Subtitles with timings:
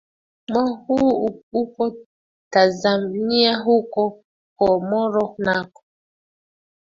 [0.51, 1.95] mo huu uko
[2.53, 4.23] tanzania huko
[4.57, 5.83] comoro nako